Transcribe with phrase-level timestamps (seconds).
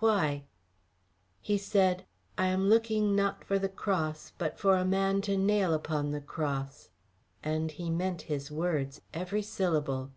[0.00, 0.44] "Why?"
[1.42, 2.06] "He said,
[2.38, 6.20] 'I am looking, not for the cross, but for a man to nail upon the
[6.22, 6.88] cross,'
[7.44, 10.12] and he meant his words, every syllable."